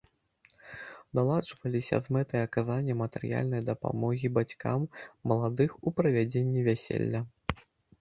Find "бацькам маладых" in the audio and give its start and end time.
4.41-5.81